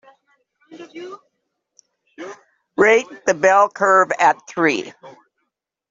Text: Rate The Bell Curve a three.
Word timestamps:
Rate 2.75 3.05
The 3.27 3.35
Bell 3.35 3.69
Curve 3.69 4.11
a 4.19 4.33
three. 4.49 4.91